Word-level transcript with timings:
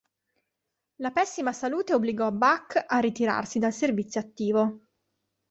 La 0.95 1.11
pessima 1.11 1.53
salute 1.53 1.93
obbligò 1.93 2.31
Back 2.31 2.85
a 2.87 2.97
ritirarsi 2.97 3.59
dal 3.59 3.71
servizio 3.71 4.19
attivo. 4.19 4.81